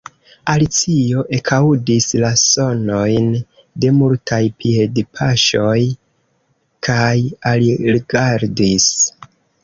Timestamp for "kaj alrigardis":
6.89-8.89